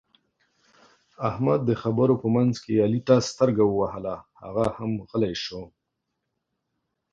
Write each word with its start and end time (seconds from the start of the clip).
احمد 1.29 1.59
د 1.65 1.71
خبرو 1.81 2.13
په 2.21 2.27
منځ 2.35 2.53
کې 2.63 2.83
علي 2.85 3.01
ته 3.07 3.15
سترګه 3.29 3.63
ووهله؛ 3.67 4.15
هغه 4.41 4.65
هم 4.77 4.91
غلی 5.09 5.33
شو. 5.43 5.61